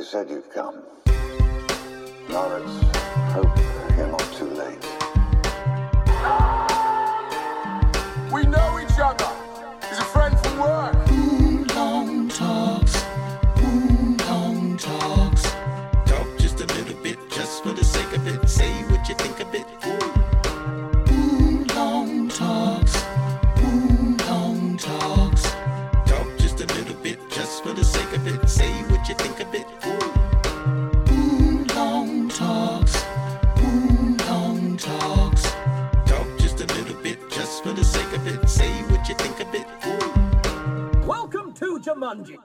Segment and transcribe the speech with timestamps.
[0.00, 0.76] You said you'd come.
[2.30, 2.96] Now let's
[3.34, 3.54] hope
[3.98, 4.99] you're not too late.
[42.10, 42.36] Jumanji.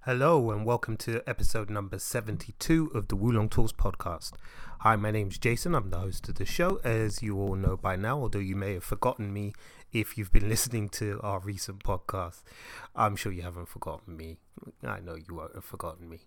[0.00, 4.32] Hello and welcome to episode number 72 of the Wulong Talks podcast.
[4.80, 5.76] Hi, my name's Jason.
[5.76, 8.74] I'm the host of the show, as you all know by now, although you may
[8.74, 9.52] have forgotten me
[9.92, 12.42] if you've been listening to our recent podcast.
[12.96, 14.38] I'm sure you haven't forgotten me.
[14.82, 16.26] I know you won't have forgotten me.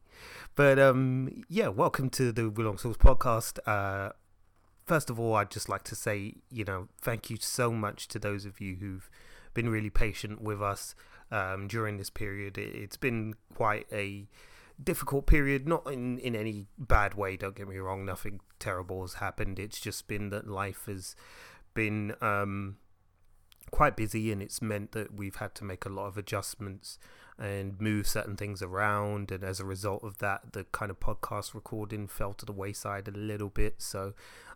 [0.55, 3.59] But um, yeah, welcome to the Wulong Talks podcast.
[3.67, 4.13] Uh,
[4.85, 8.19] first of all, I'd just like to say, you know, thank you so much to
[8.19, 9.09] those of you who've
[9.53, 10.95] been really patient with us
[11.31, 12.57] um, during this period.
[12.57, 14.27] It, it's been quite a
[14.83, 19.15] difficult period, not in, in any bad way, don't get me wrong, nothing terrible has
[19.15, 19.59] happened.
[19.59, 21.15] It's just been that life has
[21.73, 22.77] been um,
[23.71, 26.97] quite busy and it's meant that we've had to make a lot of adjustments
[27.39, 31.53] and move certain things around and as a result of that the kind of podcast
[31.53, 33.75] recording fell to the wayside a little bit.
[33.81, 34.13] So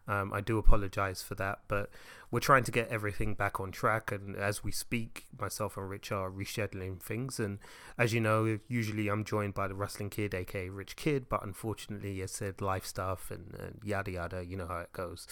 [0.08, 1.90] um, i do apologize for that but
[2.30, 6.12] we're trying to get everything back on track and as we speak myself and rich
[6.12, 7.40] are rescheduling things.
[7.40, 7.60] And
[7.98, 12.22] as you know usually i'm joined by the wrestling kid aka rich kid but unfortunately
[12.22, 15.28] i said life stuff and, and yada yada you know how it goes.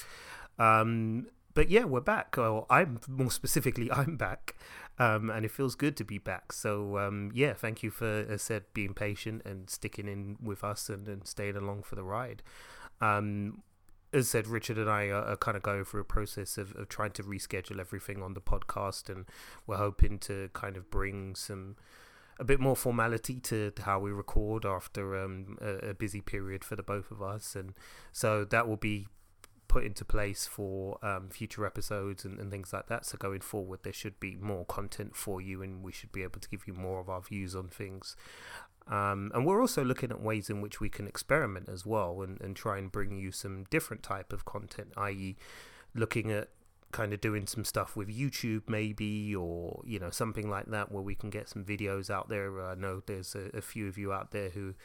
[0.60, 2.36] Um, but yeah, we're back.
[2.38, 4.56] Well, I'm more specifically, I'm back,
[5.00, 6.52] um, and it feels good to be back.
[6.52, 10.90] So um, yeah, thank you for, as said, being patient and sticking in with us
[10.90, 12.44] and, and staying along for the ride.
[13.02, 13.62] Um,
[14.14, 16.88] as said, Richard and I are, are, kind of going through a process of, of
[16.88, 19.26] trying to reschedule everything on the podcast, and
[19.66, 21.76] we're hoping to kind of bring some
[22.40, 26.64] a bit more formality to, to how we record after um, a, a busy period
[26.64, 27.74] for the both of us, and
[28.12, 29.08] so that will be
[29.68, 33.06] put into place for um, future episodes and, and, things like that.
[33.06, 36.40] So going forward, there should be more content for you, and we should be able
[36.40, 38.16] to give you more of our views on things.
[38.88, 42.40] Um, and we're also looking at ways in which we can experiment as well, and,
[42.42, 45.38] and try and bring you some different type of content, i.e.,
[45.96, 46.50] looking at
[46.92, 51.02] kind of doing some stuff with YouTube maybe or you know something like that where
[51.02, 54.14] we can get some videos out there I know there's a, a, few of you
[54.14, 54.76] out there who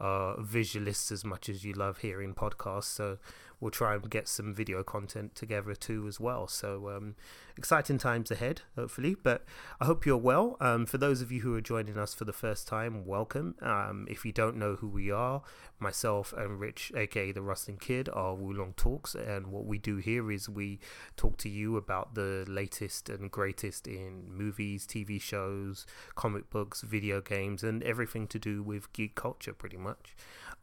[0.00, 3.18] are visualists as much as you love hearing podcasts so
[3.60, 6.46] we'll try and get some video content together too as well.
[6.46, 7.16] So um,
[7.56, 9.16] exciting times ahead, hopefully.
[9.20, 9.44] But
[9.80, 10.56] I hope you're well.
[10.60, 13.54] Um, for those of you who are joining us for the first time, welcome.
[13.62, 15.42] Um, if you don't know who we are,
[15.78, 20.30] myself and Rich, aka the Rustling Kid, are Wulong Talks, and what we do here
[20.30, 20.78] is we
[21.16, 27.20] talk to you about the latest and greatest in movies, TV shows, comic books, video
[27.20, 29.85] games, and everything to do with geek culture, pretty much.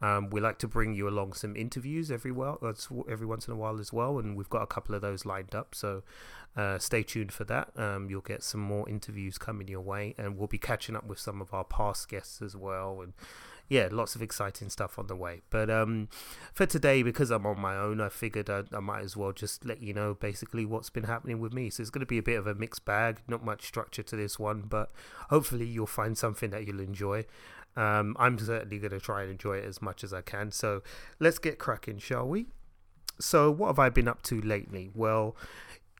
[0.02, 2.58] Um, we like to bring you along some interviews every well,
[3.08, 5.54] every once in a while as well, and we've got a couple of those lined
[5.54, 5.74] up.
[5.74, 6.02] So
[6.56, 7.70] uh, stay tuned for that.
[7.76, 11.18] Um, you'll get some more interviews coming your way, and we'll be catching up with
[11.18, 13.00] some of our past guests as well.
[13.02, 13.12] And
[13.68, 15.40] yeah, lots of exciting stuff on the way.
[15.50, 16.08] But um,
[16.52, 19.64] for today, because I'm on my own, I figured I, I, might as well just
[19.64, 21.70] let you know basically what's been happening with me.
[21.70, 24.16] So it's going to be a bit of a mixed bag, not much structure to
[24.16, 24.92] this one, but
[25.30, 27.24] hopefully you'll find something that you'll enjoy.
[27.76, 30.52] Um, I'm certainly going to try and enjoy it as much as I can.
[30.52, 30.82] So
[31.18, 32.46] let's get cracking, shall we?
[33.20, 34.90] So, what have I been up to lately?
[34.92, 35.36] Well,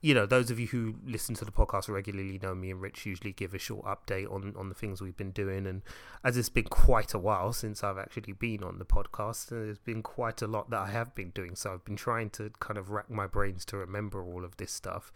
[0.05, 3.07] you know, those of you who listen to the podcast regularly know me and Rich
[3.07, 5.65] usually give a short update on, on the things we've been doing.
[5.65, 5.81] And
[6.23, 10.03] as it's been quite a while since I've actually been on the podcast, there's been
[10.03, 11.55] quite a lot that I have been doing.
[11.55, 14.71] So I've been trying to kind of rack my brains to remember all of this
[14.71, 15.11] stuff.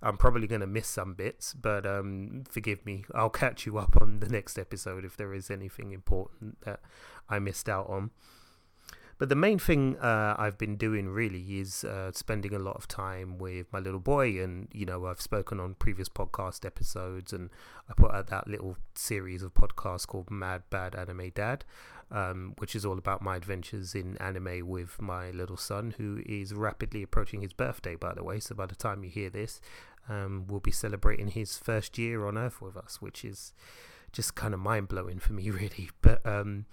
[0.00, 3.04] I'm probably going to miss some bits, but um, forgive me.
[3.14, 6.80] I'll catch you up on the next episode if there is anything important that
[7.28, 8.10] I missed out on.
[9.20, 12.88] But the main thing uh, I've been doing really is uh, spending a lot of
[12.88, 14.42] time with my little boy.
[14.42, 17.50] And, you know, I've spoken on previous podcast episodes and
[17.90, 21.66] I put out that little series of podcasts called Mad Bad Anime Dad,
[22.10, 26.54] um, which is all about my adventures in anime with my little son, who is
[26.54, 28.40] rapidly approaching his birthday, by the way.
[28.40, 29.60] So by the time you hear this,
[30.08, 33.52] um, we'll be celebrating his first year on Earth with us, which is
[34.12, 35.90] just kind of mind blowing for me, really.
[36.00, 36.64] But, um,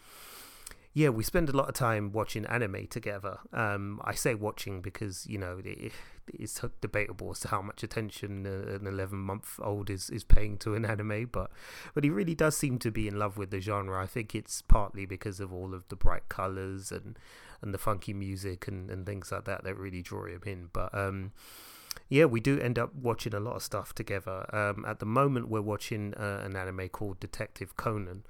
[0.98, 3.38] yeah, we spend a lot of time watching anime together.
[3.54, 5.92] Um, I say watching because you know it,
[6.28, 10.74] it's debatable as to how much attention an 11 month old is, is paying to
[10.74, 11.52] an anime, but
[11.94, 14.02] but he really does seem to be in love with the genre.
[14.02, 17.20] I think it's partly because of all of the bright colors and
[17.62, 20.70] and the funky music and, and things like that that really draw him in.
[20.74, 21.32] But um,
[22.10, 24.48] yeah, we do end up watching a lot of stuff together.
[24.52, 28.24] Um, at the moment, we're watching uh, an anime called Detective Conan.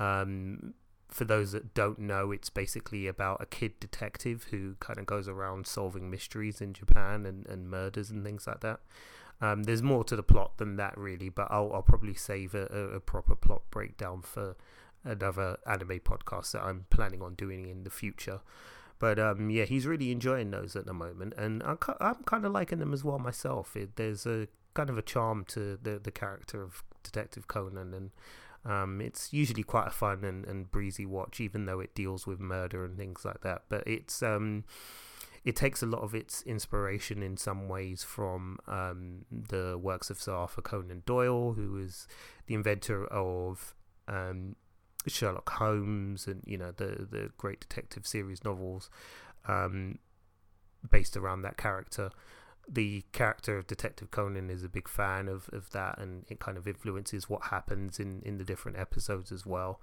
[0.00, 0.74] Um,
[1.08, 5.26] for those that don't know, it's basically about a kid detective who kind of goes
[5.28, 8.80] around solving mysteries in Japan and, and murders and things like that.
[9.40, 12.66] Um, there's more to the plot than that, really, but I'll, I'll probably save a,
[12.66, 14.56] a, proper plot breakdown for
[15.04, 18.40] another anime podcast that I'm planning on doing in the future.
[18.98, 22.52] But um, yeah, he's really enjoying those at the moment, and I'm, I'm kind of
[22.52, 23.76] liking them as well myself.
[23.76, 28.10] It, there's a kind of a charm to the the character of Detective Conan, and
[28.68, 32.38] um, it's usually quite a fun and, and breezy watch, even though it deals with
[32.38, 33.62] murder and things like that.
[33.70, 34.64] But it's um,
[35.42, 40.20] it takes a lot of its inspiration in some ways from um, the works of
[40.20, 42.06] Sir Arthur Conan Doyle, who was
[42.46, 43.74] the inventor of
[44.06, 44.54] um,
[45.06, 48.90] Sherlock Holmes and you know the the great detective series novels
[49.46, 49.98] um,
[50.90, 52.10] based around that character
[52.70, 56.58] the character of Detective Conan is a big fan of, of that, and it kind
[56.58, 59.80] of influences what happens in, in the different episodes as well.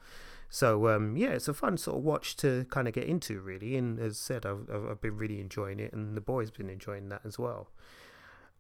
[0.50, 3.76] So um, yeah, it's a fun sort of watch to kind of get into, really.
[3.76, 7.22] And as said, I've, I've been really enjoying it, and the boys been enjoying that
[7.26, 7.70] as well.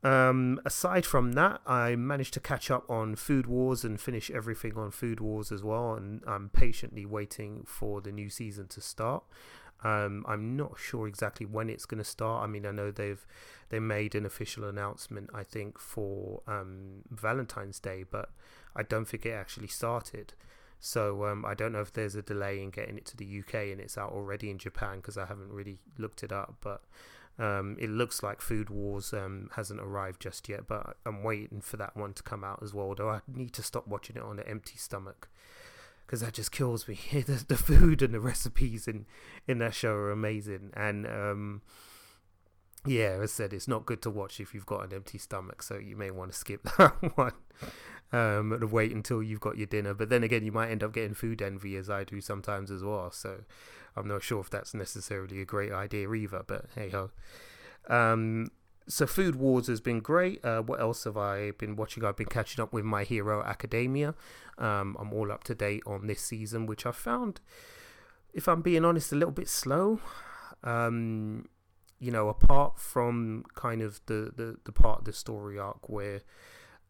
[0.04, 4.78] Um, aside from that, I managed to catch up on Food Wars and finish everything
[4.78, 9.24] on Food Wars as well, and I'm patiently waiting for the new season to start.
[9.86, 12.44] Um, I'm not sure exactly when it's going to start.
[12.44, 13.24] I mean, I know they've
[13.70, 18.30] they made an official announcement, I think, for um, Valentine's Day, but
[18.76, 20.34] I don't think it actually started.
[20.80, 23.54] So um, I don't know if there's a delay in getting it to the UK
[23.72, 26.56] and it's out already in Japan because I haven't really looked it up.
[26.62, 26.82] But
[27.38, 31.78] um, it looks like Food Wars um, hasn't arrived just yet, but I'm waiting for
[31.78, 32.96] that one to come out as well.
[32.96, 35.28] Though I need to stop watching it on an empty stomach
[36.06, 37.00] because that just kills me.
[37.12, 39.06] the, the, food and the recipes in
[39.48, 41.62] in that show are amazing, and um,
[42.86, 45.64] yeah, as I said, it's not good to watch if you've got an empty stomach,
[45.64, 47.34] so you may want to skip that one
[48.12, 49.94] um, and wait until you've got your dinner.
[49.94, 52.84] But then again, you might end up getting food envy, as I do sometimes as
[52.84, 53.12] well.
[53.12, 53.42] So
[53.96, 56.44] I'm not sure if that's necessarily a great idea either.
[56.46, 57.12] But hey ho.
[57.88, 58.52] Um,
[58.88, 60.44] so Food Wars has been great.
[60.44, 62.06] Uh, what else have I been watching?
[62.06, 64.14] I've been catching up with My Hero Academia.
[64.58, 67.42] Um, I'm all up to date on this season, which I found,
[68.34, 70.00] if I'm being honest, a little bit slow.
[70.64, 71.48] Um,
[72.00, 76.22] you know, apart from kind of the, the, the part of the story arc where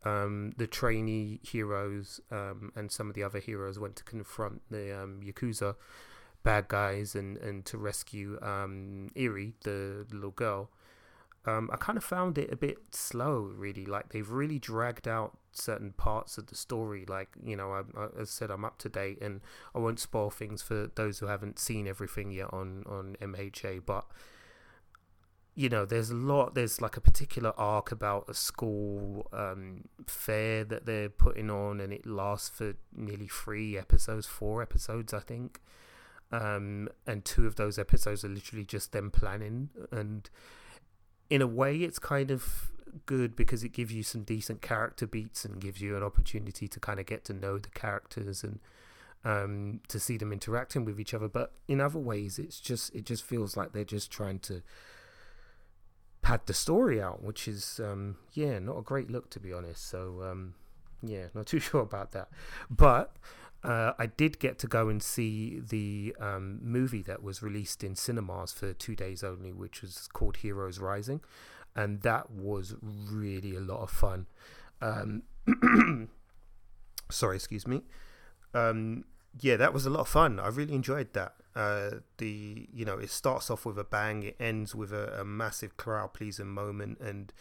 [0.03, 5.03] um, the trainee heroes um, and some of the other heroes went to confront the
[5.03, 5.75] um, Yakuza
[6.43, 10.69] bad guys and, and to rescue um, Eri, the little girl
[11.45, 13.85] um, I kind of found it a bit slow, really.
[13.85, 17.05] Like they've really dragged out certain parts of the story.
[17.07, 19.41] Like you know, I, I, as said, I'm up to date, and
[19.73, 23.85] I won't spoil things for those who haven't seen everything yet on on MHA.
[23.85, 24.05] But
[25.53, 26.55] you know, there's a lot.
[26.55, 31.93] There's like a particular arc about a school um, fair that they're putting on, and
[31.93, 35.61] it lasts for nearly three episodes, four episodes, I think.
[36.31, 40.27] Um, and two of those episodes are literally just them planning and
[41.29, 42.71] in a way, it's kind of
[43.05, 46.79] good because it gives you some decent character beats and gives you an opportunity to
[46.79, 48.59] kind of get to know the characters and
[49.25, 51.27] um, to see them interacting with each other.
[51.27, 54.61] But in other ways, it's just it just feels like they're just trying to
[56.21, 59.89] pad the story out, which is um, yeah, not a great look to be honest.
[59.89, 60.53] So um,
[61.01, 62.29] yeah, not too sure about that.
[62.69, 63.15] But
[63.65, 67.95] uh, I did get to go and see the um, movie that was released in
[67.95, 71.21] cinemas for two days only, which was called Heroes Rising,
[71.75, 74.27] and that was really a lot of fun.
[74.81, 75.23] Um,
[77.09, 77.81] sorry, excuse me.
[78.53, 79.05] Um,
[79.41, 80.39] yeah, that was a lot of fun.
[80.39, 81.33] I really enjoyed that.
[81.55, 85.25] Uh, the you know it starts off with a bang, it ends with a, a
[85.25, 87.33] massive crowd pleasing moment, and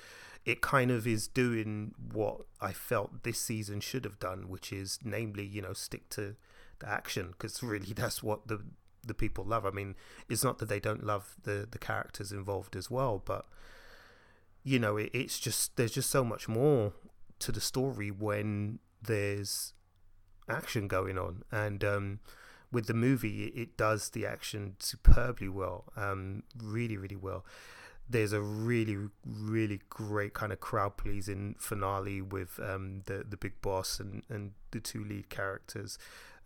[0.45, 4.99] it kind of is doing what I felt this season should have done, which is
[5.03, 6.37] namely, you know, stick to
[6.81, 8.61] the action because really that's what the
[9.07, 9.67] the people love.
[9.67, 9.95] I mean,
[10.29, 13.47] it's not that they don't love the the characters involved as well, but
[14.63, 16.93] you know, it, it's just there's just so much more
[17.39, 19.73] to the story when there's
[20.49, 22.21] action going on, and um,
[22.71, 27.45] with the movie, it, does the action superbly well, um, really, really well
[28.09, 33.61] there's a really really great kind of crowd pleasing finale with um, the the big
[33.63, 35.99] boss and, and the two lead characters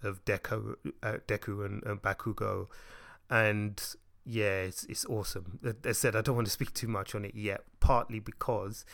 [0.03, 2.69] of Deku, uh, Deku and, and Bakugo,
[3.29, 3.83] and
[4.25, 5.59] yeah, it's it's awesome.
[5.65, 8.85] As I said, I don't want to speak too much on it yet, partly because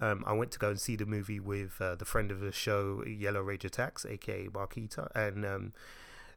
[0.00, 2.52] um, I went to go and see the movie with uh, the friend of the
[2.52, 5.72] show, Yellow Rage Attacks, aka Marquita, and um,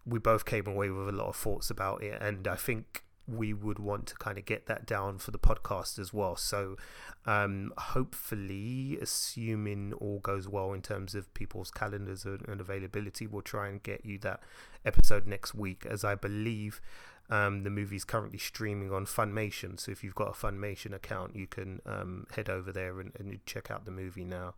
[0.05, 3.53] we both came away with a lot of thoughts about it, and I think we
[3.53, 6.35] would want to kind of get that down for the podcast as well.
[6.35, 6.77] So,
[7.25, 13.41] um, hopefully, assuming all goes well in terms of people's calendars and, and availability, we'll
[13.41, 14.41] try and get you that
[14.85, 16.79] episode next week, as I believe
[17.29, 19.79] um, the movie is currently streaming on Funimation.
[19.79, 23.39] So, if you've got a Funimation account, you can um, head over there and, and
[23.45, 24.55] check out the movie now.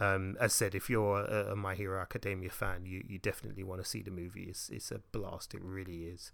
[0.00, 3.82] Um, as said, if you're a, a, My Hero Academia fan, you, you definitely want
[3.82, 4.44] to see the movie.
[4.44, 6.32] It's, it's a blast, it really is.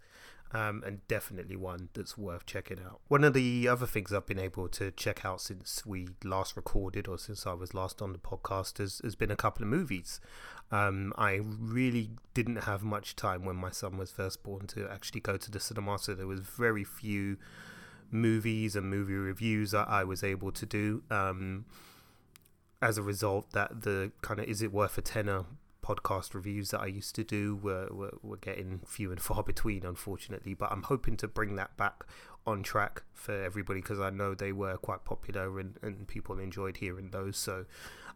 [0.53, 3.01] Um, and definitely one that's worth checking out.
[3.09, 7.05] One of the other things I've been able to check out since we last recorded
[7.05, 10.21] or since I was last on the podcast has, has been a couple of movies.
[10.71, 15.21] Um, I really didn't have much time when my son was first born to actually
[15.21, 17.37] go to the cinema, so there was very few
[18.11, 21.03] movies and movie reviews that I was able to do.
[21.09, 21.65] Um,
[22.81, 25.45] as a result, that the kind of is it worth a tenner
[25.87, 29.85] podcast reviews that I used to do were, were, were getting few and far between,
[29.85, 30.53] unfortunately.
[30.53, 32.03] But I'm hoping to bring that back
[32.45, 36.77] on track for everybody because I know they were quite popular and, and people enjoyed
[36.77, 37.37] hearing those.
[37.37, 37.65] So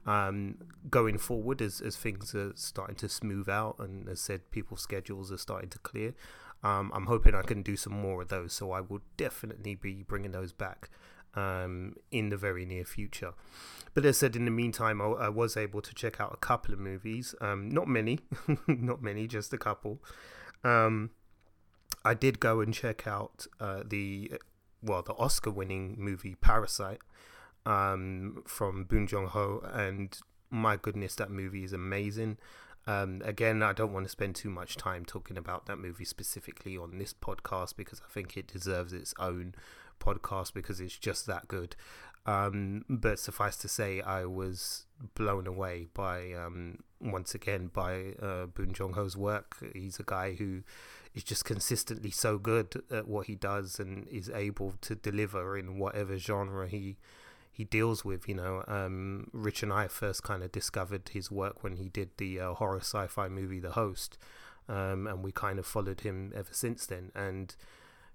[0.05, 0.57] um,
[0.89, 5.31] going forward, as, as things are starting to smooth out and as said, people's schedules
[5.31, 6.13] are starting to clear,
[6.63, 8.53] um, I'm hoping I can do some more of those.
[8.53, 10.89] So I will definitely be bringing those back
[11.35, 13.33] um, in the very near future.
[13.93, 16.37] But as I said, in the meantime, I, I was able to check out a
[16.37, 17.35] couple of movies.
[17.41, 18.19] Um, not many,
[18.67, 19.99] not many, just a couple.
[20.63, 21.11] Um,
[22.05, 24.33] I did go and check out uh, the
[24.83, 27.01] well, the Oscar-winning movie Parasite
[27.65, 30.17] um, from Bong Joon Ho, and
[30.49, 32.37] my goodness, that movie is amazing.
[32.87, 36.75] Um, again, I don't want to spend too much time talking about that movie specifically
[36.75, 39.53] on this podcast because I think it deserves its own
[40.01, 41.75] podcast because it's just that good.
[42.25, 48.45] Um, but suffice to say, I was blown away by um, once again by uh,
[48.45, 49.55] Bong Joon Ho's work.
[49.73, 50.61] He's a guy who
[51.13, 55.77] is just consistently so good at what he does and is able to deliver in
[55.77, 56.97] whatever genre he
[57.51, 58.29] he deals with.
[58.29, 62.11] You know, um, Rich and I first kind of discovered his work when he did
[62.17, 64.17] the uh, horror sci-fi movie The Host,
[64.69, 67.11] um, and we kind of followed him ever since then.
[67.15, 67.55] And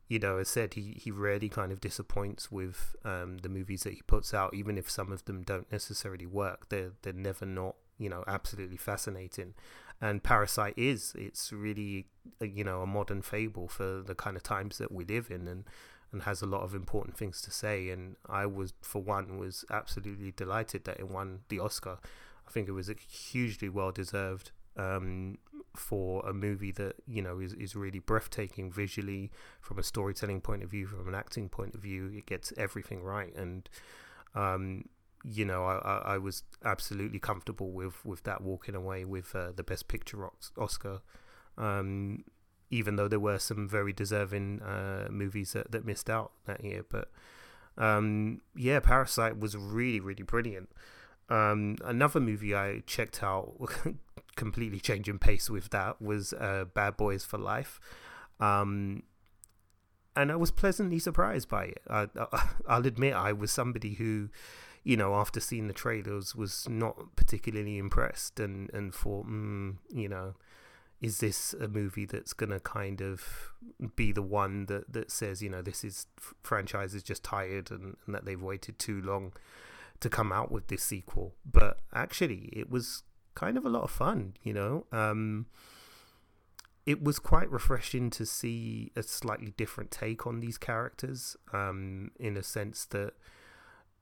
[0.09, 3.95] you know, as said, he, he rarely kind of disappoints with um, the movies that
[3.95, 6.69] he puts out, even if some of them don't necessarily work.
[6.69, 9.55] They're they're never not you know absolutely fascinating.
[10.01, 12.07] And Parasite is it's really
[12.41, 15.65] you know a modern fable for the kind of times that we live in, and
[16.13, 17.91] and has a lot of important things to say.
[17.91, 21.99] And I was for one was absolutely delighted that it won the Oscar.
[22.47, 25.39] I think it was hugely well deserved um,
[25.76, 29.30] for a movie that you know is, is really breathtaking visually
[29.61, 33.02] from a storytelling point of view from an acting point of view it gets everything
[33.02, 33.35] right.
[33.35, 33.68] And
[34.35, 34.85] um,
[35.25, 39.62] you know I, I was absolutely comfortable with with that walking away with uh, the
[39.62, 40.28] best picture
[40.59, 41.00] oscar.
[41.59, 42.25] Um,
[42.68, 46.85] even though there were some very deserving uh, movies that, that missed out that year.
[46.88, 47.11] But
[47.78, 50.71] um, yeah parasite was really really brilliant.
[51.28, 53.54] Um, another movie I checked out,
[54.37, 57.81] completely changing pace with that, was uh, Bad Boys for Life.
[58.38, 59.02] Um,
[60.14, 61.83] and I was pleasantly surprised by it.
[61.88, 62.26] I, will
[62.87, 64.31] admit I was somebody who,
[64.83, 70.09] you know, after seeing the trailers, was not particularly impressed and and thought, mm, you
[70.09, 70.35] know,
[71.02, 73.52] is this a movie that's gonna kind of
[73.95, 76.07] be the one that that says, you know, this is
[76.43, 79.33] franchise is just tired and, and that they've waited too long
[80.00, 81.35] to come out with this sequel.
[81.45, 83.02] But actually, it was
[83.37, 84.87] kind of a lot of fun, you know.
[84.90, 85.47] Um,
[86.85, 92.37] it was quite refreshing to see a slightly different take on these characters, um, in
[92.37, 93.14] a sense that,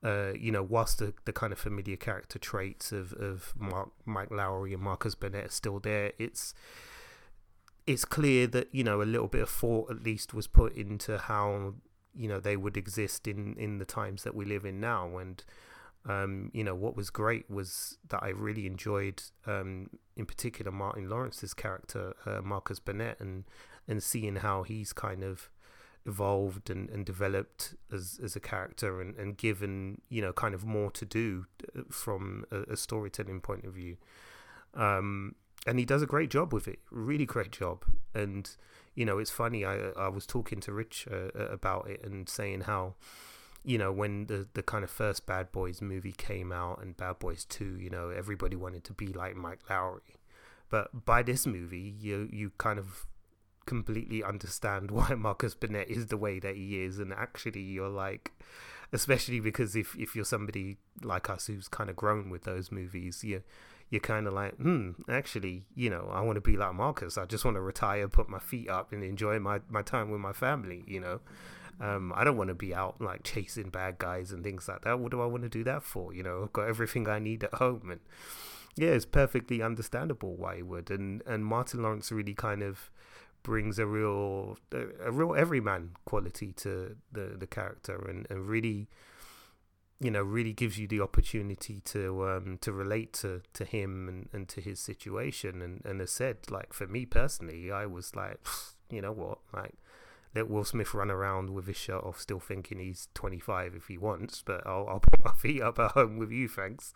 [0.02, 4.30] uh, you know, whilst the, the kind of familiar character traits of, of Mark, Mike
[4.30, 6.54] Lowrey and Marcus Burnett are still there, it's
[7.86, 11.18] it's clear that you know a little bit of thought at least was put into
[11.18, 11.74] how
[12.14, 15.44] you know they would exist in in the times that we live in now and
[16.06, 21.08] um, you know, what was great was that I really enjoyed, um, in particular, Martin
[21.08, 23.44] Lawrence's character, uh, Marcus Burnett, and
[23.86, 25.50] and seeing how he's kind of
[26.06, 30.64] evolved and, and developed as, as a character and, and given, you know, kind of
[30.64, 31.46] more to do
[31.76, 33.96] uh, from a, a storytelling point of view.
[34.74, 35.34] Um,
[35.66, 37.84] and he does a great job with it, really great job.
[38.14, 38.50] And,
[38.94, 42.62] you know, it's funny, I, I was talking to Rich uh, about it and saying
[42.62, 42.94] how,
[43.64, 47.18] you know, when the the kind of first Bad Boys movie came out and Bad
[47.18, 50.18] Boys Two, you know, everybody wanted to be like Mike Lowrey.
[50.68, 53.06] But by this movie, you you kind of
[53.66, 58.32] completely understand why Marcus Burnett is the way that he is, and actually, you're like,
[58.92, 63.24] especially because if if you're somebody like us who's kind of grown with those movies,
[63.24, 63.42] you
[63.88, 67.16] you're kind of like, hmm, actually, you know, I want to be like Marcus.
[67.16, 70.20] I just want to retire, put my feet up, and enjoy my my time with
[70.20, 70.84] my family.
[70.86, 71.20] You know.
[71.80, 75.00] Um, I don't want to be out like chasing bad guys and things like that.
[75.00, 76.12] What do I want to do that for?
[76.14, 78.00] You know, I've got everything I need at home, and
[78.76, 80.90] yeah, it's perfectly understandable why he would.
[80.90, 82.90] And and Martin Lawrence really kind of
[83.42, 88.88] brings a real a, real everyman quality to the the character, and and really
[90.00, 94.28] you know really gives you the opportunity to um to relate to to him and,
[94.32, 98.38] and to his situation and and as said like for me personally i was like
[98.90, 99.74] you know what like
[100.34, 103.98] let will smith run around with his shirt off still thinking he's 25 if he
[103.98, 106.92] wants but i'll, I'll put my feet up at home with you thanks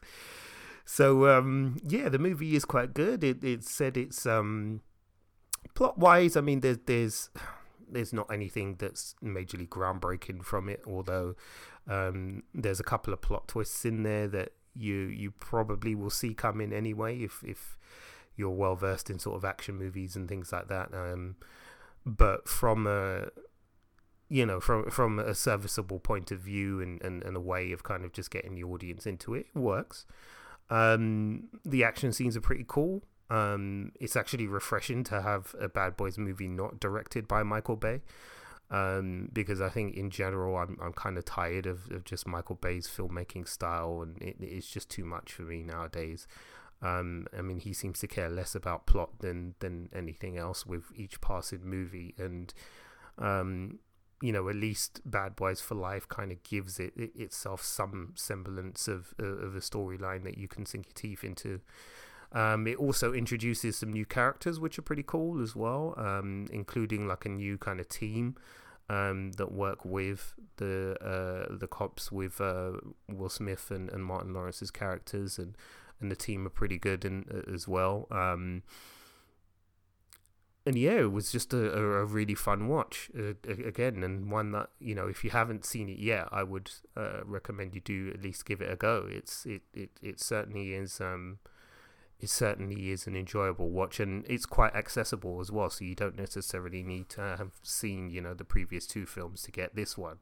[0.85, 4.80] so um yeah the movie is quite good it, it said it's um
[5.75, 7.30] plot wise i mean there's there's
[7.90, 11.35] there's not anything that's majorly groundbreaking from it although
[11.90, 16.35] um, there's a couple of plot twists in there that you you probably will see
[16.35, 17.78] coming anyway if if
[18.38, 20.95] you're well versed in sort of action movies and things like that.
[20.95, 21.37] Um,
[22.05, 23.28] but from a
[24.28, 27.83] you know from from a serviceable point of view and, and, and a way of
[27.83, 30.07] kind of just getting the audience into it, it works.
[30.71, 33.02] Um, the action scenes are pretty cool.
[33.31, 38.00] Um, it's actually refreshing to have a Bad Boys movie not directed by Michael Bay
[38.71, 42.57] um, because I think in general I'm I'm kind of tired of, of just Michael
[42.57, 46.26] Bay's filmmaking style, and it, it's just too much for me nowadays.
[46.80, 50.85] Um, I mean, he seems to care less about plot than than anything else with
[50.94, 52.54] each passing movie, and
[53.18, 53.80] um,
[54.20, 58.12] you know, at least Bad Boys for Life kind of gives it, it, itself some
[58.14, 61.61] semblance of of a storyline that you can sink your teeth into.
[62.30, 67.08] Um, it also introduces some new characters, which are pretty cool as well, um, including
[67.08, 68.37] like a new kind of team
[68.90, 72.73] um, that work with the uh, the cops with uh,
[73.08, 75.56] Will Smith and, and Martin Lawrence's characters, and,
[76.00, 78.07] and the team are pretty good in, as well.
[78.11, 78.62] Um,
[80.67, 84.69] and yeah, it was just a, a, really fun watch uh, again, and one that
[84.78, 88.22] you know if you haven't seen it yet, I would uh, recommend you do at
[88.22, 89.07] least give it a go.
[89.11, 91.01] It's it it, it certainly is.
[91.01, 91.38] Um,
[92.20, 96.18] it certainly is an enjoyable watch and it's quite accessible as well so you don't
[96.18, 100.18] necessarily need to have seen you know the previous two films to get this one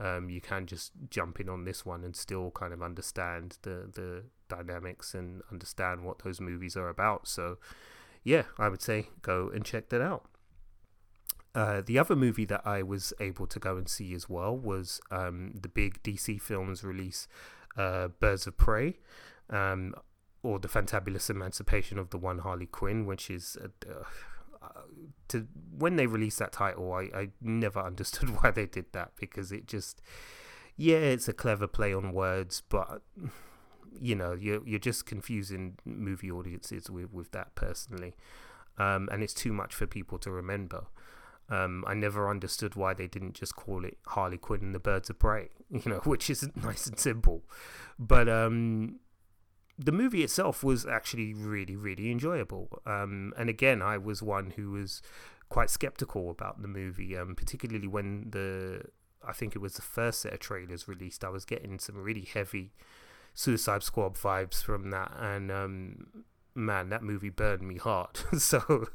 [0.00, 3.90] um, you can just jump in on this one and still kind of understand the
[3.92, 7.58] the dynamics and understand what those movies are about so
[8.24, 10.24] yeah i would say go and check that out
[11.54, 15.00] uh, the other movie that I was able to go and see as well was
[15.10, 17.28] um, the big DC Films release,
[17.78, 18.98] uh, Birds of Prey.
[19.48, 19.94] Um,
[20.46, 23.90] or the fantabulous emancipation of the one Harley Quinn, which is uh,
[24.62, 24.68] uh,
[25.28, 29.50] to when they released that title, I, I never understood why they did that because
[29.50, 30.00] it just
[30.76, 33.02] yeah, it's a clever play on words, but
[34.00, 38.14] you know you're you're just confusing movie audiences with with that personally,
[38.78, 40.86] um, and it's too much for people to remember.
[41.48, 45.10] Um, I never understood why they didn't just call it Harley Quinn and the Birds
[45.10, 47.44] of Prey, you know, which is nice and simple.
[47.98, 48.98] But um,
[49.78, 52.82] the movie itself was actually really, really enjoyable.
[52.84, 55.02] Um, and again, I was one who was
[55.48, 58.82] quite skeptical about the movie, um, particularly when the
[59.26, 61.24] I think it was the first set of trailers released.
[61.24, 62.72] I was getting some really heavy
[63.36, 66.06] Suicide Squad vibes from that, and um,
[66.54, 68.16] man, that movie burned me hard.
[68.38, 68.88] so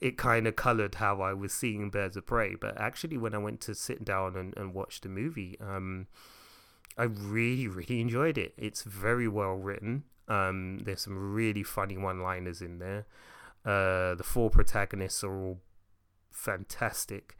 [0.00, 2.54] it kind of colored how I was seeing Birds of Prey.
[2.54, 6.06] But actually, when I went to sit down and, and watch the movie, um,
[6.96, 8.54] I really, really enjoyed it.
[8.56, 10.04] It's very well written.
[10.28, 13.04] Um, there's some really funny one-liners in there.
[13.66, 15.60] Uh, the four protagonists are all
[16.30, 17.36] fantastic.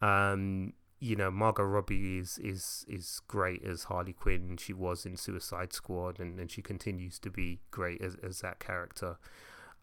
[0.00, 0.72] Um,
[1.02, 4.56] you know, Margot Robbie is is is great as Harley Quinn.
[4.56, 8.60] She was in Suicide Squad, and, and she continues to be great as as that
[8.60, 9.16] character.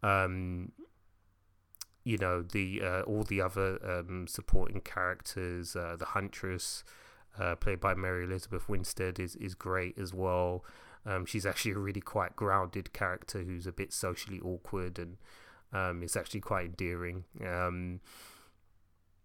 [0.01, 0.71] Um,
[2.05, 6.85] you know, the uh, all the other um, supporting characters, uh, the Huntress,
[7.37, 10.63] uh, played by Mary Elizabeth Winstead, is is great as well.
[11.05, 15.17] Um, she's actually a really quite grounded character who's a bit socially awkward and
[15.73, 17.25] um, it's actually quite endearing.
[17.45, 17.99] Um,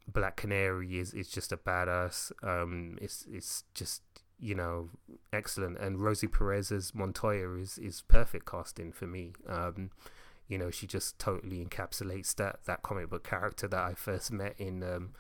[0.07, 2.33] Black Canary is, is just a badass.
[2.43, 4.03] Um, it's it's just
[4.39, 4.91] you know
[5.33, 9.33] excellent, and Rosie Perez's Montoya is is perfect casting for me.
[9.49, 9.91] Um,
[10.47, 14.55] you know, she just totally encapsulates that that comic book character that I first met
[14.59, 15.11] in um,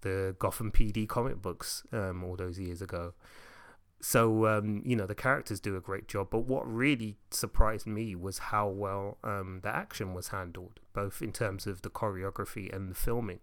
[0.00, 3.12] the Gotham PD comic books um, all those years ago.
[4.00, 8.14] so um, you know the characters do a great job, but what really surprised me
[8.14, 12.90] was how well um, the action was handled, both in terms of the choreography and
[12.90, 13.40] the filming.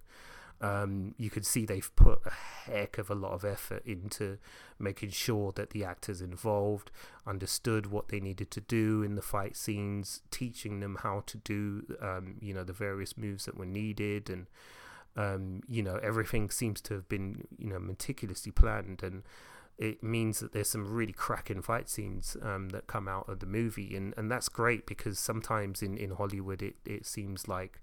[0.60, 4.40] Um, you could see they've put a heck of a lot of effort into
[4.80, 6.90] making sure that the actors involved
[7.28, 11.84] understood what they needed to do in the fight scenes, teaching them how to do,
[12.02, 14.48] um, you know, the various moves that were needed, and
[15.16, 19.02] um, you know, everything seems to have been, you know, meticulously planned.
[19.04, 19.24] And
[19.78, 23.46] it means that there's some really cracking fight scenes um, that come out of the
[23.46, 27.80] movie, and, and that's great because sometimes in, in Hollywood it, it seems like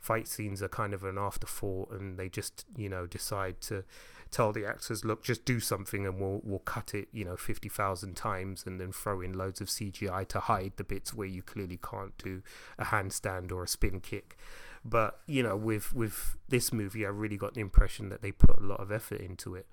[0.00, 3.84] fight scenes are kind of an afterthought, and they just you know decide to
[4.32, 7.68] tell the actors, look, just do something, and we'll we'll cut it you know fifty
[7.68, 11.42] thousand times, and then throw in loads of CGI to hide the bits where you
[11.42, 12.42] clearly can't do
[12.76, 14.36] a handstand or a spin kick.
[14.84, 18.58] But you know, with with this movie, I really got the impression that they put
[18.58, 19.66] a lot of effort into it.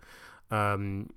[0.52, 1.10] Um,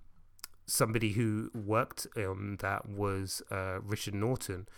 [0.67, 4.69] somebody who worked on that was uh, Richard Norton,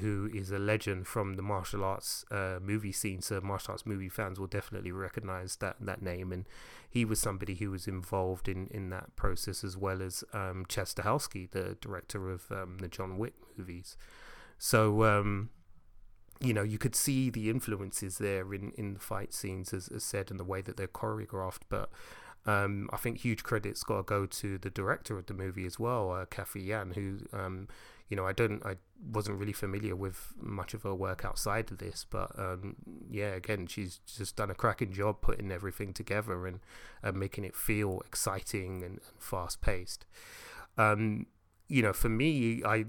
[0.00, 3.22] who is a legend from the martial arts uh, movie scene.
[3.22, 6.44] So martial arts movie fans will definitely recognize that that name, and
[6.88, 10.86] he was somebody who was involved in in that process as well as um, Chad
[10.86, 13.96] Stahelski, the director of um, the John Wick movies.
[14.58, 15.04] So.
[15.04, 15.50] Um,
[16.38, 20.04] you know, you could see the influences there in, in the fight scenes, as, as
[20.04, 21.62] said, and the way that they're choreographed.
[21.70, 21.88] But
[22.46, 25.78] um, I think huge credit's got to go to the director of the movie as
[25.78, 27.66] well, uh, Cathy Yan, who, um,
[28.08, 28.76] you know, I don't, I
[29.12, 32.76] wasn't really familiar with much of her work outside of this, but um,
[33.10, 36.60] yeah, again, she's just done a cracking job putting everything together and,
[37.02, 40.06] and making it feel exciting and, and fast paced.
[40.78, 41.26] Um,
[41.68, 42.84] you know, for me, I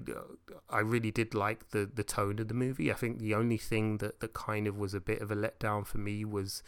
[0.70, 2.92] I really did like the the tone of the movie.
[2.92, 5.84] I think the only thing that that kind of was a bit of a letdown
[5.84, 6.62] for me was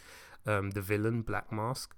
[0.45, 1.95] um, the villain Black Mask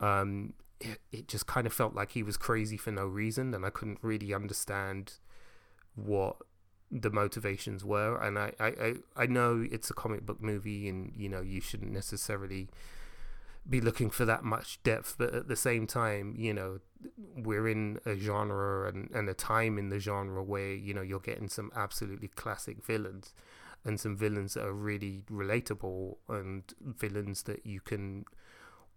[0.00, 3.64] um, it, it just kind of felt like he was crazy for no reason, and
[3.64, 5.14] I couldn't really understand
[5.94, 6.36] what
[6.90, 8.16] the motivations were.
[8.16, 11.92] And I, I, I know it's a comic book movie, and you know you shouldn't
[11.92, 12.68] necessarily
[13.68, 16.80] be looking for that much depth, but at the same time, you know,
[17.36, 21.20] we're in a genre and, and a time in the genre where you know you're
[21.20, 23.34] getting some absolutely classic villains
[23.84, 28.24] and some villains that are really relatable and villains that you can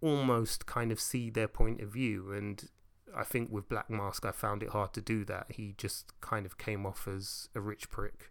[0.02, 2.32] almost kind of see their point of view.
[2.32, 2.68] And
[3.16, 5.46] I think with Black Mask, I found it hard to do that.
[5.50, 8.30] He just kind of came off as a rich prick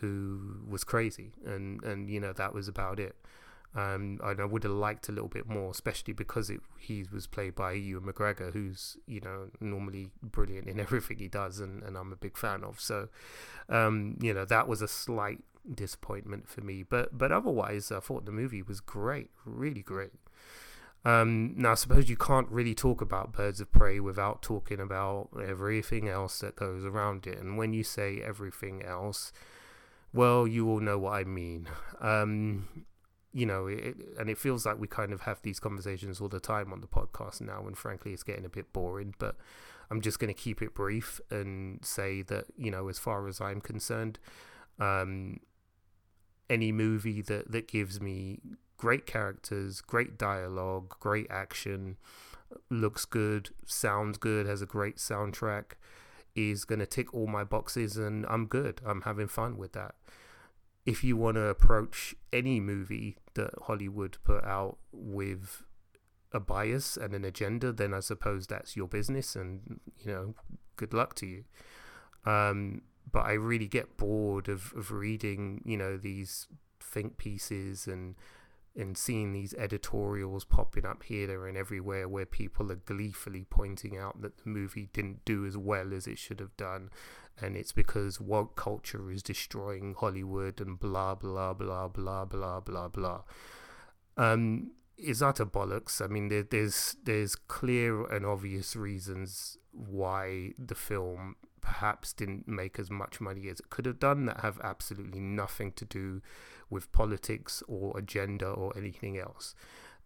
[0.00, 3.16] who was crazy, and and you know that was about it.
[3.74, 7.26] Um, and I would have liked a little bit more, especially because it, he was
[7.26, 11.96] played by Ewan McGregor, who's you know normally brilliant in everything he does, and, and
[11.96, 12.80] I'm a big fan of.
[12.80, 13.08] So,
[13.68, 18.24] um, you know that was a slight disappointment for me, but but otherwise, I thought
[18.24, 20.12] the movie was great, really great.
[21.06, 25.28] Um, now, I suppose you can't really talk about Birds of Prey without talking about
[25.40, 27.38] everything else that goes around it.
[27.38, 29.32] And when you say everything else,
[30.12, 31.68] well, you all know what I mean.
[32.00, 32.86] Um,
[33.32, 36.40] you know, it, and it feels like we kind of have these conversations all the
[36.40, 39.14] time on the podcast now, and frankly, it's getting a bit boring.
[39.16, 39.36] But
[39.92, 43.40] I'm just going to keep it brief and say that, you know, as far as
[43.40, 44.18] I'm concerned,
[44.80, 45.38] um,
[46.50, 48.40] any movie that, that gives me
[48.76, 51.96] great characters, great dialogue, great action,
[52.70, 55.72] looks good, sounds good, has a great soundtrack,
[56.34, 58.80] is going to tick all my boxes, and I'm good.
[58.84, 59.94] I'm having fun with that.
[60.84, 65.62] If you want to approach any movie that Hollywood put out with
[66.32, 70.34] a bias and an agenda, then I suppose that's your business, and you know,
[70.76, 71.44] good luck to you.
[72.24, 76.48] Um, but I really get bored of, of reading, you know, these
[76.80, 78.16] think pieces and
[78.76, 83.96] and seeing these editorials popping up here, there, and everywhere where people are gleefully pointing
[83.96, 86.90] out that the movie didn't do as well as it should have done,
[87.40, 92.88] and it's because woke culture is destroying Hollywood and blah blah blah blah blah blah
[92.88, 93.22] blah.
[94.18, 96.02] Um, is utter bollocks.
[96.02, 102.78] I mean, there, there's there's clear and obvious reasons why the film perhaps didn't make
[102.78, 106.22] as much money as it could have done that have absolutely nothing to do
[106.70, 109.56] with politics or agenda or anything else.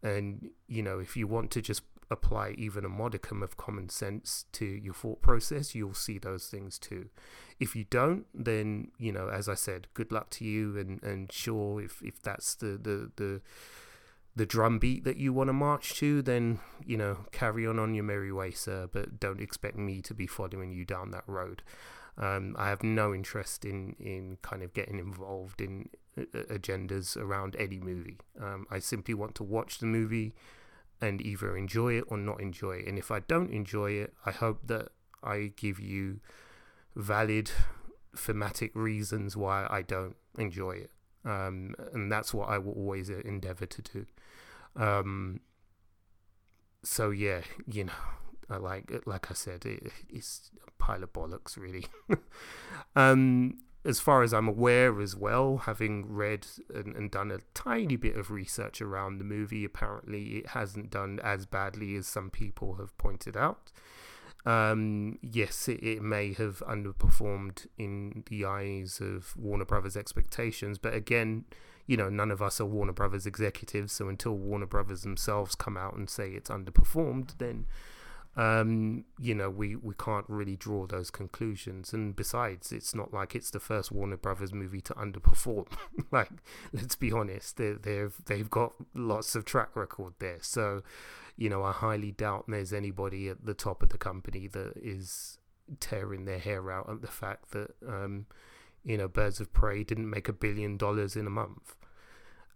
[0.02, 4.46] And, you know, if you want to just apply even a modicum of common sense
[4.52, 7.10] to your thought process, you'll see those things too.
[7.60, 11.30] If you don't, then, you know, as I said, good luck to you and, and
[11.30, 13.42] sure if, if that's the, the, the
[14.36, 17.94] the drum beat that you want to march to, then you know carry on on
[17.94, 18.88] your merry way, sir.
[18.90, 21.62] But don't expect me to be following you down that road.
[22.18, 25.88] Um, I have no interest in in kind of getting involved in
[26.18, 28.18] uh, agendas around any movie.
[28.40, 30.34] Um, I simply want to watch the movie
[31.00, 32.86] and either enjoy it or not enjoy it.
[32.86, 34.88] And if I don't enjoy it, I hope that
[35.22, 36.20] I give you
[36.94, 37.50] valid
[38.16, 40.90] thematic reasons why I don't enjoy it.
[41.24, 44.06] Um, and that's what I will always endeavor to do.
[44.80, 45.40] Um,
[46.82, 47.92] so yeah, you know,
[48.48, 51.86] I like like I said, it, it's a pile of bollocks, really.
[52.96, 57.96] um, as far as I'm aware, as well, having read and, and, done a tiny
[57.96, 62.74] bit of research around the movie, apparently it hasn't done as badly as some people
[62.74, 63.72] have pointed out.
[64.44, 70.94] Um, yes, it, it, may have underperformed in the eyes of Warner Brothers' expectations, but
[70.94, 71.44] again,
[71.90, 75.76] you know, none of us are Warner Brothers executives, so until Warner Brothers themselves come
[75.76, 77.66] out and say it's underperformed, then
[78.36, 81.92] um, you know, we, we can't really draw those conclusions.
[81.92, 85.66] And besides, it's not like it's the first Warner Brothers movie to underperform.
[86.12, 86.30] like,
[86.72, 90.38] let's be honest, they, they've they've got lots of track record there.
[90.42, 90.84] So,
[91.36, 95.38] you know, I highly doubt there's anybody at the top of the company that is
[95.80, 98.26] tearing their hair out at the fact that, um,
[98.84, 101.74] you know, Birds of Prey didn't make a billion dollars in a month.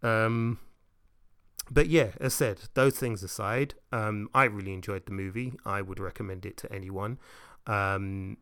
[0.05, 0.59] Um,
[1.71, 5.55] but yeah, as said, those things aside, um, I really enjoyed the movie.
[5.65, 7.19] I would recommend it to anyone.
[7.67, 8.37] Um,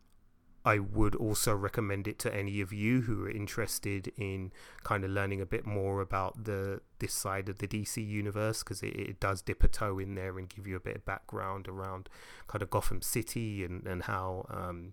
[0.64, 4.52] I would also recommend it to any of you who are interested in
[4.84, 8.82] kind of learning a bit more about the this side of the DC universe because
[8.82, 11.66] it, it does dip a toe in there and give you a bit of background
[11.66, 12.08] around
[12.46, 14.92] kind of Gotham City and and how um,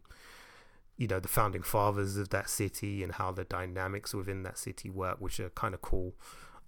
[0.97, 4.89] you know the founding fathers of that city and how the dynamics within that city
[4.89, 6.13] work, which are kind of cool.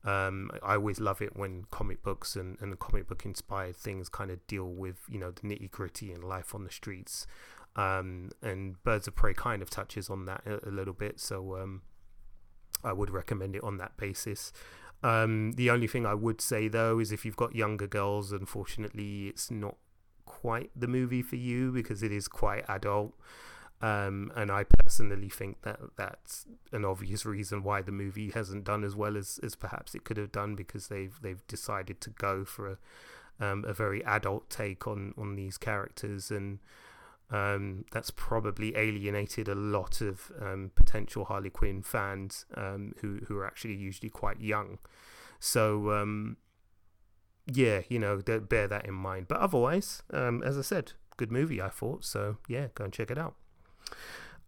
[0.04, 4.32] Um, I always love it when comic books and, and comic book inspired things kind
[4.32, 7.28] of deal with you know the nitty gritty and life on the streets.
[7.76, 11.58] Um, and Birds of Prey kind of touches on that a, a little bit, so
[11.58, 11.84] um,
[12.84, 14.52] I would recommend it on that basis.
[15.04, 19.28] Um, the only thing I would say though is if you've got younger girls, unfortunately,
[19.28, 19.78] it's not
[20.26, 23.14] quite the movie for you because it is quite adult.
[23.82, 28.84] Um, and I personally think that that's an obvious reason why the movie hasn't done
[28.84, 32.46] as well as, as perhaps it could have done because they've they've decided to go
[32.46, 32.78] for
[33.40, 36.60] a, um, a very adult take on on these characters and
[37.32, 43.38] um, that's probably alienated a lot of um, potential Harley Quinn fans um, who who
[43.38, 44.78] are actually usually quite young.
[45.40, 46.38] So um,
[47.52, 49.28] yeah, you know, bear that in mind.
[49.28, 52.04] But otherwise, as I said, good movie I thought.
[52.04, 53.36] So yeah, go and check it out.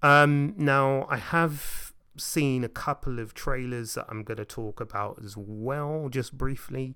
[0.01, 5.19] Um, now, I have seen a couple of trailers that I'm going to talk about
[5.23, 6.95] as well, just briefly.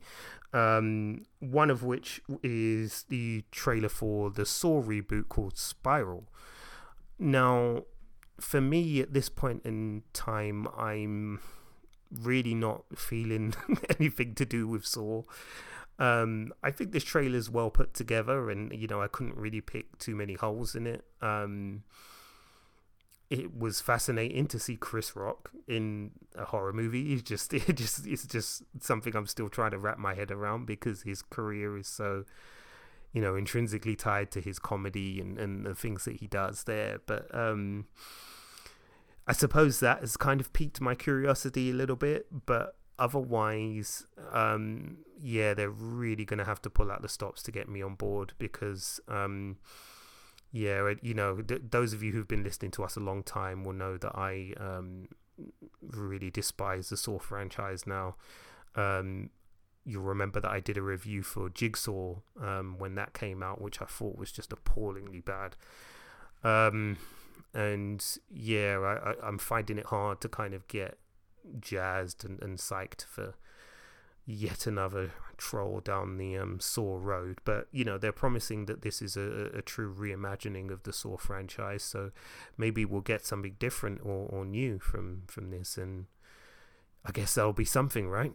[0.54, 6.28] Um, one of which is the trailer for the Saw reboot called Spiral.
[7.20, 7.84] Now,
[8.40, 11.40] for me at this point in time, I'm
[12.12, 13.54] really not feeling
[14.00, 15.24] anything to do with Saw.
[16.00, 19.62] Um, I think this trailer is well put together, and you know I couldn't really
[19.62, 21.04] pick too many holes in it.
[21.22, 21.84] Um,
[23.30, 27.14] it was fascinating to see Chris Rock in a horror movie.
[27.14, 30.66] It's just it just it's just something I'm still trying to wrap my head around
[30.66, 32.26] because his career is so
[33.14, 37.00] you know intrinsically tied to his comedy and, and the things that he does there.
[37.06, 37.86] But um
[39.28, 45.00] I suppose that has kind of piqued my curiosity a little bit, but otherwise, um,
[45.20, 48.32] yeah, they're really gonna have to pull out the stops to get me on board
[48.40, 49.58] because um,
[50.58, 53.64] yeah, you know, th- those of you who've been listening to us a long time
[53.64, 55.08] will know that I um,
[55.82, 58.16] really despise the Saw franchise now.
[58.76, 59.30] Um,
[59.86, 63.84] you'll remember that I did a review for Jigsaw um, when that came out, which
[63.84, 65.56] I thought was just appallingly bad.
[66.44, 66.98] Um,
[67.54, 70.98] and yeah, I, I'm finding it hard to kind of get
[71.60, 73.36] jazzed and, and psyched for
[74.28, 77.40] yet another troll down the um, Saw road.
[77.46, 81.18] But you know they're promising that this is a, a true reimagining of the Saw
[81.18, 82.12] franchise, so
[82.58, 86.06] maybe we'll get something different or, or new from from this, and
[87.06, 88.34] I guess that'll be something, right?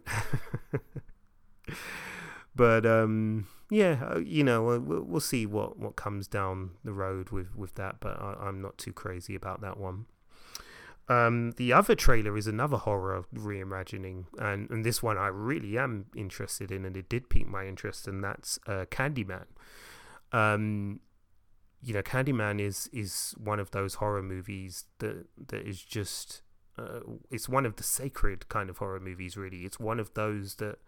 [2.55, 7.55] but um, yeah, uh, you know we'll, see what what comes down the road with
[7.55, 7.97] with that.
[7.99, 10.07] But I, I'm not too crazy about that one.
[11.09, 16.05] Um, the other trailer is another horror reimagining, and, and this one I really am
[16.15, 19.47] interested in, and it did pique my interest, and that's uh, Candyman.
[20.31, 21.01] Um,
[21.81, 26.41] you know, Candyman is is one of those horror movies that that is just
[26.77, 29.35] uh, it's one of the sacred kind of horror movies.
[29.35, 30.79] Really, it's one of those that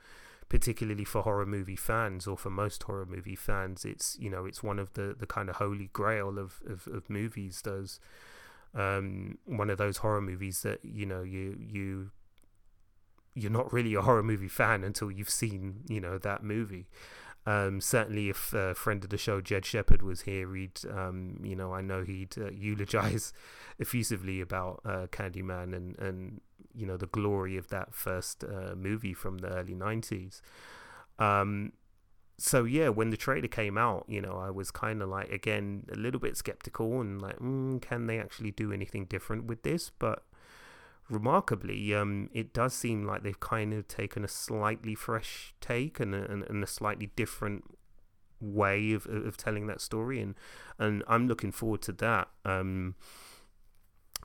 [0.47, 4.61] particularly for horror movie fans or for most horror movie fans it's you know it's
[4.61, 7.99] one of the the kind of holy grail of of, of movies those
[8.75, 12.11] um, one of those horror movies that you know you you
[13.33, 16.87] you're not really a horror movie fan until you've seen you know that movie.
[17.47, 21.55] Um, certainly, if a friend of the show, Jed Shepard, was here, he'd, um, you
[21.55, 23.33] know, I know he'd uh, eulogize
[23.79, 26.41] effusively about uh, Candyman and, and,
[26.73, 30.41] you know, the glory of that first uh, movie from the early 90s.
[31.19, 31.73] Um,
[32.37, 35.85] so, yeah, when the trailer came out, you know, I was kind of like, again,
[35.91, 39.91] a little bit skeptical and like, mm, can they actually do anything different with this?
[39.97, 40.23] But
[41.09, 46.13] remarkably, um, it does seem like they've kind of taken a slightly fresh take and
[46.13, 47.63] a, and, and a slightly different
[48.41, 50.35] way of, of telling that story, and
[50.77, 52.27] and I'm looking forward to that.
[52.43, 52.95] Um,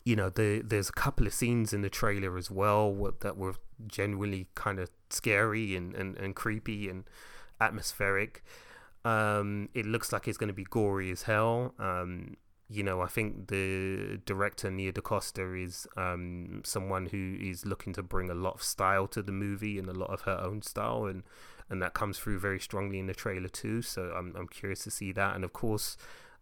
[0.04, 3.54] you know, the, there's a couple of scenes in the trailer as well that were
[3.86, 7.04] genuinely kind of scary and, and, and creepy and
[7.60, 8.42] atmospheric.
[9.04, 11.74] Um, it looks like it's going to be gory as hell.
[11.78, 12.36] Um,
[12.68, 18.02] you know, I think the director Nia DaCosta is um, someone who is looking to
[18.02, 21.06] bring a lot of style to the movie and a lot of her own style,
[21.06, 21.24] and
[21.68, 23.82] and that comes through very strongly in the trailer too.
[23.82, 25.96] So I'm I'm curious to see that, and of course,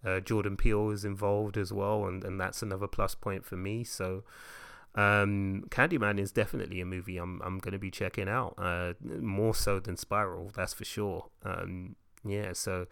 [0.05, 3.85] uh, Jordan Peele is involved as well, and and that's another plus point for me.
[3.85, 4.23] So.
[4.99, 9.55] Um, Candyman is definitely a movie I'm I'm going to be checking out, uh, more
[9.55, 11.27] so than Spiral, that's for sure.
[11.45, 12.89] Um, yeah, so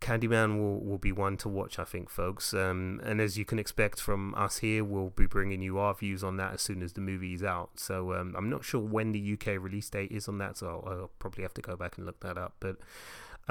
[0.00, 2.54] Candyman will, will be one to watch, I think, folks.
[2.54, 6.22] Um, and as you can expect from us here, we'll be bringing you our views
[6.22, 7.80] on that as soon as the movie is out.
[7.80, 10.92] So um, I'm not sure when the UK release date is on that, so I'll,
[10.92, 12.54] I'll probably have to go back and look that up.
[12.60, 12.76] But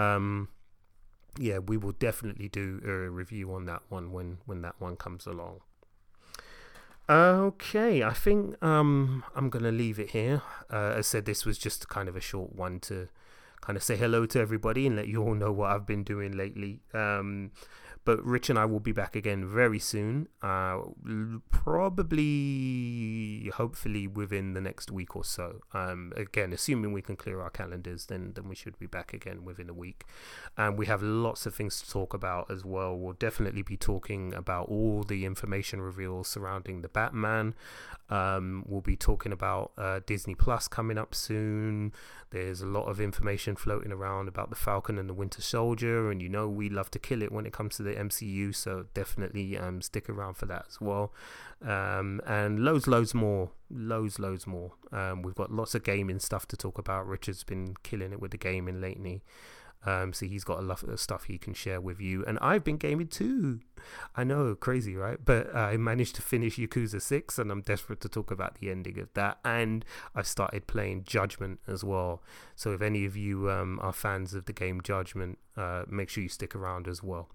[0.01, 0.47] um,
[1.37, 5.25] yeah, we will definitely do a review on that one when when that one comes
[5.27, 5.59] along.
[7.09, 10.43] Okay, I think um, I'm gonna leave it here.
[10.71, 13.07] Uh, as I said, this was just kind of a short one to
[13.61, 16.37] kind of say hello to everybody and let you all know what I've been doing
[16.37, 16.81] lately.
[16.93, 17.51] Um,
[18.05, 20.27] but Rich and I will be back again very soon.
[20.41, 20.79] Uh,
[21.49, 25.61] probably, hopefully, within the next week or so.
[25.73, 29.43] Um, again, assuming we can clear our calendars, then then we should be back again
[29.43, 30.05] within a week.
[30.57, 32.97] And we have lots of things to talk about as well.
[32.97, 37.53] We'll definitely be talking about all the information reveals surrounding the Batman.
[38.09, 41.93] Um, we'll be talking about uh, Disney Plus coming up soon.
[42.31, 46.21] There's a lot of information floating around about the Falcon and the Winter Soldier, and
[46.21, 49.57] you know we love to kill it when it comes to the MCU, so definitely
[49.57, 51.13] um, stick around for that as well.
[51.61, 54.73] Um, and loads, loads more, loads, loads more.
[54.91, 57.07] Um, we've got lots of gaming stuff to talk about.
[57.07, 59.21] Richard's been killing it with the gaming lately.
[59.85, 62.25] Um, so he's got a lot of stuff he can share with you.
[62.25, 63.61] And I've been gaming too.
[64.13, 65.17] I know, crazy, right?
[65.23, 68.69] But uh, I managed to finish Yakuza 6 and I'm desperate to talk about the
[68.69, 69.39] ending of that.
[69.45, 72.21] And I started playing Judgment as well.
[72.57, 76.23] So if any of you um, are fans of the game Judgment, uh, make sure
[76.23, 77.29] you stick around as well.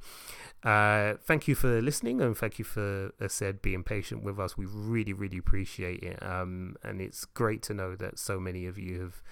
[0.62, 4.56] Uh, thank you for listening and thank you for, as said, being patient with us.
[4.56, 6.22] We really, really appreciate it.
[6.22, 9.22] Um, and it's great to know that so many of you have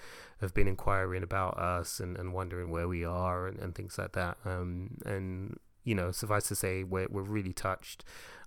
[0.43, 4.11] have been inquiring about us and, and wondering where we are and, and things like
[4.11, 4.37] that.
[4.45, 8.03] Um, and you know, suffice to say, we're we're really touched.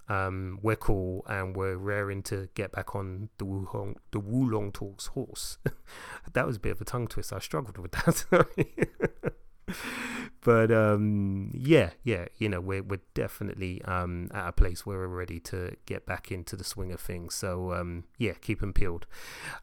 [0.09, 5.07] Um, we're cool and we're raring to get back on the Wulong the Wulong Talks
[5.07, 5.59] horse.
[6.33, 7.33] that was a bit of a tongue twist.
[7.33, 9.33] I struggled with that.
[10.47, 15.09] But um, yeah, yeah, you know, we're we're definitely um, at a place where we're
[15.09, 17.35] ready to get back into the swing of things.
[17.35, 19.07] So um, yeah, keep them peeled.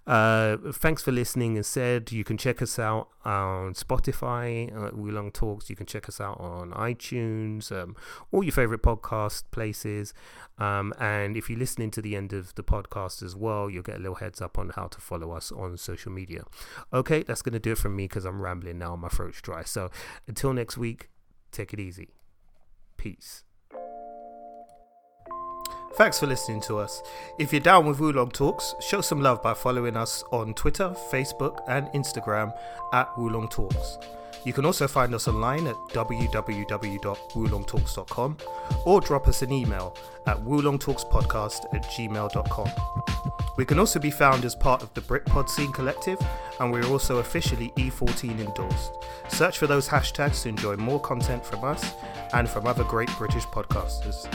[0.05, 1.55] Uh, thanks for listening.
[1.55, 5.69] And said you can check us out on Spotify, uh, Wulong Talks.
[5.69, 7.95] You can check us out on iTunes, um,
[8.33, 10.13] all your favorite podcast places.
[10.59, 13.95] Um, and if you're listening to the end of the podcast as well, you'll get
[13.95, 16.43] a little heads up on how to follow us on social media.
[16.91, 18.97] Okay, that's to do it from me because I'm rambling now.
[18.97, 19.63] My throat's dry.
[19.63, 19.89] So
[20.27, 21.09] until next week,
[21.51, 22.15] take it easy.
[22.97, 23.43] Peace.
[25.95, 27.03] Thanks for listening to us.
[27.37, 31.59] If you're down with Wulong Talks, show some love by following us on Twitter, Facebook,
[31.67, 32.51] and Instagram
[32.93, 33.99] at Wulong Talks.
[34.43, 38.37] You can also find us online at www.wulongtalks.com
[38.85, 42.69] or drop us an email at wulongtalkspodcast at gmail.com.
[43.55, 46.17] We can also be found as part of the Britpod Scene Collective,
[46.59, 48.93] and we're also officially E14 endorsed.
[49.29, 51.93] Search for those hashtags to enjoy more content from us
[52.33, 54.27] and from other great British podcasters.